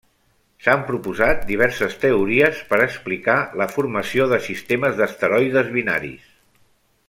[0.67, 6.27] S'han proposat diverses teories per explicar la formació de sistemes d'asteroides binaris.